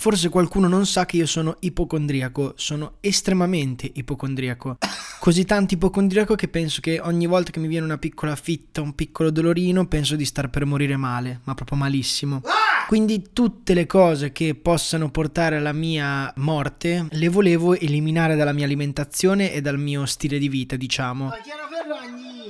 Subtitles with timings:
[0.00, 4.78] Forse qualcuno non sa che io sono ipocondriaco, sono estremamente ipocondriaco.
[5.18, 8.94] Così tanto ipocondriaco che penso che ogni volta che mi viene una piccola fitta, un
[8.94, 12.40] piccolo dolorino, penso di star per morire male, ma proprio malissimo.
[12.88, 18.64] Quindi tutte le cose che possano portare alla mia morte le volevo eliminare dalla mia
[18.64, 21.30] alimentazione e dal mio stile di vita, diciamo.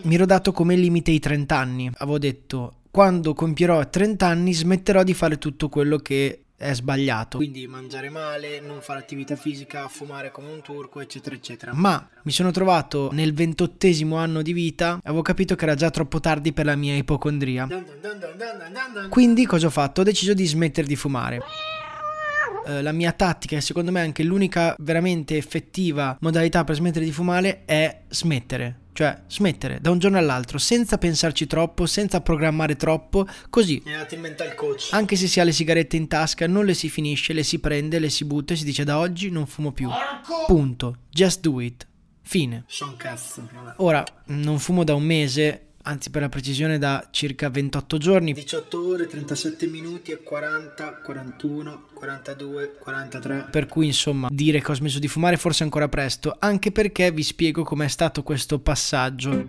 [0.02, 1.90] Mi ero dato come limite i 30 anni.
[1.96, 7.38] Avevo detto quando compierò 30 anni smetterò di fare tutto quello che è sbagliato.
[7.38, 11.72] Quindi mangiare male, non fare attività fisica, fumare come un turco, eccetera, eccetera.
[11.72, 16.20] Ma mi sono trovato nel ventottesimo anno di vita, avevo capito che era già troppo
[16.20, 17.66] tardi per la mia ipocondria.
[19.08, 20.02] Quindi cosa ho fatto?
[20.02, 21.40] Ho deciso di smettere di fumare.
[22.66, 27.12] Eh, la mia tattica e secondo me anche l'unica veramente effettiva modalità per smettere di
[27.12, 28.79] fumare è smettere.
[28.92, 33.80] Cioè, smettere da un giorno all'altro, senza pensarci troppo, senza programmare troppo, così.
[33.84, 34.88] È il mental coach.
[34.90, 37.98] Anche se si ha le sigarette in tasca, non le si finisce, le si prende,
[37.98, 39.88] le si butta e si dice da oggi non fumo più.
[40.46, 40.96] Punto.
[41.10, 41.86] Just do it.
[42.22, 42.64] Fine.
[43.76, 48.32] Ora, non fumo da un mese, anzi per la precisione da circa 28 giorni.
[48.32, 53.48] 18 ore, 37 minuti e 40, 41, 42, 43.
[53.50, 57.10] Per cui insomma dire che ho smesso di fumare forse è ancora presto, anche perché
[57.10, 59.48] vi spiego com'è stato questo passaggio.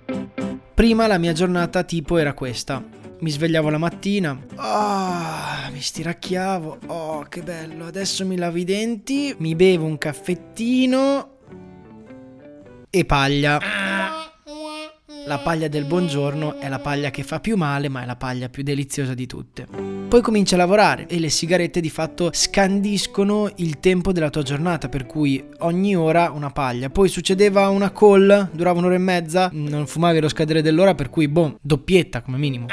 [0.73, 2.83] Prima la mia giornata tipo era questa.
[3.19, 9.35] Mi svegliavo la mattina, oh, mi stiracchiavo, oh che bello, adesso mi lavo i denti,
[9.37, 11.37] mi bevo un caffettino
[12.89, 13.90] e paglia.
[15.27, 18.49] La paglia del buongiorno è la paglia che fa più male, ma è la paglia
[18.49, 19.67] più deliziosa di tutte.
[20.07, 24.89] Poi cominci a lavorare e le sigarette di fatto scandiscono il tempo della tua giornata,
[24.89, 26.89] per cui ogni ora una paglia.
[26.89, 31.27] Poi succedeva una call, durava un'ora e mezza, non fumavi allo scadere dell'ora, per cui
[31.27, 32.65] boh, doppietta come minimo.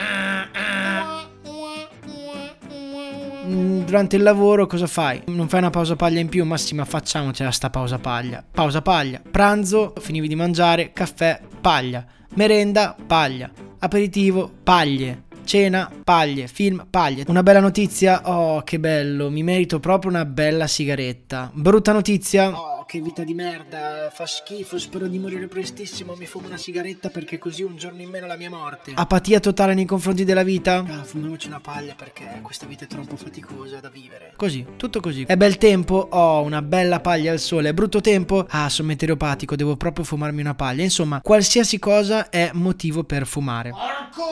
[3.46, 5.22] Mm, Durante il lavoro cosa fai?
[5.28, 6.44] Non fai una pausa paglia in più?
[6.44, 8.44] Massima facciamocela sta pausa paglia.
[8.50, 9.22] Pausa paglia.
[9.30, 12.04] Pranzo, finivi di mangiare, caffè, paglia.
[12.34, 13.50] Merenda, paglia.
[13.78, 15.24] Aperitivo, paglie.
[15.44, 16.46] Cena, paglie.
[16.46, 17.24] Film, paglie.
[17.28, 18.20] Una bella notizia?
[18.24, 19.30] Oh, che bello.
[19.30, 21.50] Mi merito proprio una bella sigaretta.
[21.52, 22.50] Brutta notizia?
[22.50, 24.10] Oh, che vita di merda.
[24.10, 24.78] Fa schifo.
[24.78, 26.14] Spero di morire prestissimo.
[26.16, 28.92] Mi fumo una sigaretta perché così un giorno in meno la mia morte.
[28.94, 30.82] Apatia totale nei confronti della vita?
[30.88, 34.32] Ah, fumiamoci una paglia perché questa vita è troppo faticosa da vivere.
[34.36, 35.24] Così, tutto così.
[35.24, 36.08] È bel tempo?
[36.10, 37.68] Oh, una bella paglia al sole.
[37.68, 38.46] È brutto tempo?
[38.48, 40.82] Ah, sono meteoropatico, devo proprio fumarmi una paglia.
[40.82, 43.70] Insomma, qualsiasi cosa è motivo per fumare.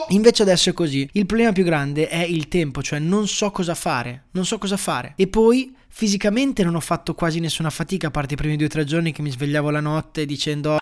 [0.09, 1.07] Invece adesso è così.
[1.11, 4.23] Il problema più grande è il tempo, cioè non so cosa fare.
[4.31, 5.13] Non so cosa fare.
[5.15, 8.69] E poi fisicamente non ho fatto quasi nessuna fatica, a parte i primi due o
[8.69, 10.77] tre giorni che mi svegliavo la notte dicendo...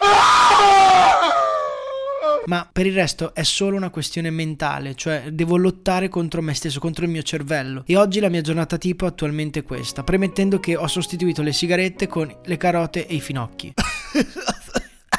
[2.46, 6.80] Ma per il resto è solo una questione mentale, cioè devo lottare contro me stesso,
[6.80, 7.82] contro il mio cervello.
[7.88, 12.06] E oggi la mia giornata tipo attualmente è questa, premettendo che ho sostituito le sigarette
[12.06, 13.74] con le carote e i finocchi.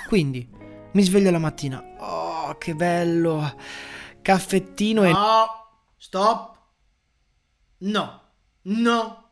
[0.07, 0.49] Quindi
[0.93, 1.83] mi sveglio la mattina.
[1.99, 3.57] Oh, che bello!
[4.23, 5.11] Caffettino e...
[5.11, 5.47] No,
[5.97, 6.57] stop.
[7.79, 8.23] No,
[8.63, 9.31] no,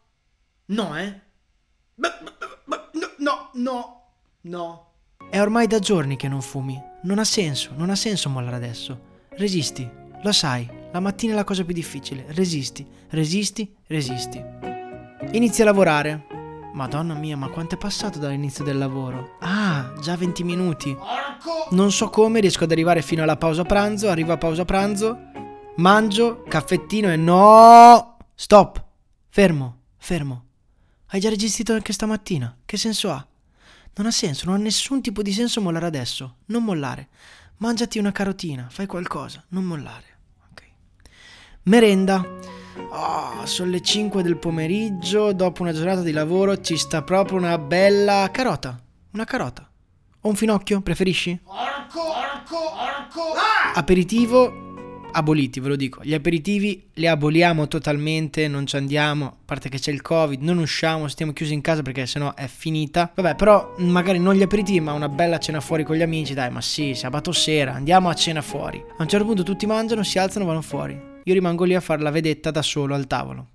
[0.64, 1.20] no, eh.
[3.24, 4.02] No, no,
[4.42, 4.90] no.
[5.30, 6.78] È ormai da giorni che non fumi.
[7.04, 9.00] Non ha senso, non ha senso mollare adesso.
[9.30, 9.88] Resisti,
[10.22, 12.26] lo sai, la mattina è la cosa più difficile.
[12.28, 14.44] Resisti, resisti, resisti.
[15.30, 16.26] Inizi a lavorare.
[16.74, 19.36] Madonna mia, ma quanto è passato dall'inizio del lavoro?
[19.40, 20.94] Ah, già 20 minuti.
[21.70, 24.10] Non so come riesco ad arrivare fino alla pausa pranzo.
[24.10, 25.18] Arrivo a pausa pranzo,
[25.76, 28.18] mangio, caffettino e no!
[28.34, 28.84] Stop!
[29.30, 30.43] Fermo, fermo.
[31.14, 32.56] Hai già registrato anche stamattina.
[32.64, 33.24] Che senso ha?
[33.94, 36.38] Non ha senso, non ha nessun tipo di senso mollare adesso.
[36.46, 37.06] Non mollare.
[37.58, 40.06] Mangiati una carotina, fai qualcosa, non mollare.
[40.50, 40.62] Ok.
[41.66, 42.20] Merenda.
[42.90, 47.58] Oh, sono le 5 del pomeriggio, dopo una giornata di lavoro ci sta proprio una
[47.58, 48.76] bella carota.
[49.12, 49.70] Una carota.
[50.22, 51.40] O un finocchio, preferisci?
[53.74, 54.73] Aperitivo
[55.14, 56.00] aboliti, ve lo dico.
[56.02, 60.58] Gli aperitivi li aboliamo totalmente, non ci andiamo, a parte che c'è il Covid, non
[60.58, 63.12] usciamo, stiamo chiusi in casa perché sennò è finita.
[63.14, 66.50] Vabbè, però magari non gli aperitivi, ma una bella cena fuori con gli amici, dai,
[66.50, 68.78] ma sì, sabato sera, andiamo a cena fuori.
[68.78, 71.00] A un certo punto tutti mangiano, si alzano, vanno fuori.
[71.24, 73.48] Io rimango lì a fare la vedetta da solo al tavolo.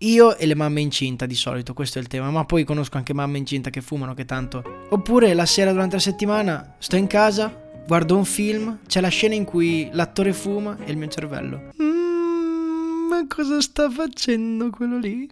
[0.00, 3.14] Io e le mamme incinta di solito, questo è il tema, ma poi conosco anche
[3.14, 4.62] mamme incinta che fumano, che tanto...
[4.90, 9.34] Oppure la sera durante la settimana sto in casa, guardo un film, c'è la scena
[9.34, 11.70] in cui l'attore fuma e il mio cervello.
[11.80, 15.28] "Mm, ma cosa sta facendo quello lì?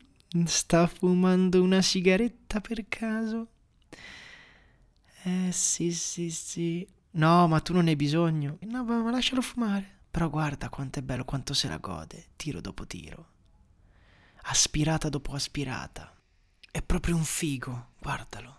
[0.47, 3.49] Sta fumando una sigaretta per caso?
[5.25, 6.87] Eh sì, sì, sì.
[7.13, 8.59] No, ma tu non hai bisogno.
[8.63, 10.01] No, ma lascialo fumare.
[10.11, 13.33] Però guarda quanto è bello, quanto se la gode, tiro dopo tiro.
[14.47, 16.13] aspirata dopo aspirata.
[16.71, 18.57] È proprio un figo, guardalo.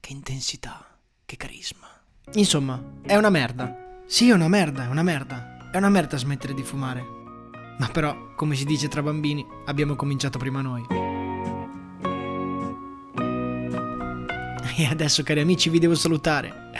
[0.00, 1.88] Che intensità, che carisma.
[2.34, 4.00] Insomma, è una merda.
[4.06, 5.70] Sì, è una merda, è una merda.
[5.70, 7.04] È una merda smettere di fumare.
[7.78, 10.86] Ma però, come si dice tra bambini, abbiamo cominciato prima noi.
[14.76, 16.70] E adesso, cari amici, vi devo salutare.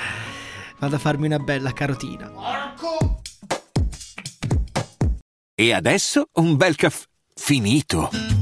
[0.79, 2.29] Vado a farmi una bella carotina.
[2.29, 3.21] Porco!
[5.55, 8.42] E adesso un bel caffè finito.